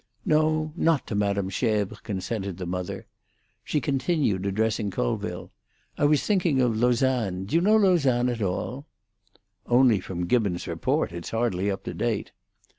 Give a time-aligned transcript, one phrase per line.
[0.25, 3.05] "No, not to Madame Schebres," consented the mother.
[3.63, 5.51] She continued, addressing Colville:
[5.95, 7.45] "I was thinking of Lausanne.
[7.45, 8.87] Do you know Lausanne at all?"
[9.67, 11.11] "Only from Gibbon's report.
[11.11, 12.31] It's hardly up to date."